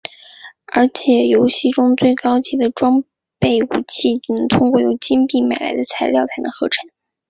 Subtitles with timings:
[0.65, 3.03] 而且游戏中最高级的装
[3.37, 6.89] 备武器只能通过由金币买来的材料才能合成。